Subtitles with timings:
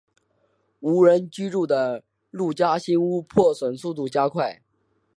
[0.79, 4.63] 无人居住的陆家新屋破损速度加快。